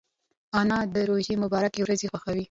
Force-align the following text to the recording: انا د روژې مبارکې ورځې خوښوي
انا 0.59 0.79
د 0.93 0.95
روژې 1.09 1.35
مبارکې 1.43 1.79
ورځې 1.83 2.07
خوښوي 2.11 2.39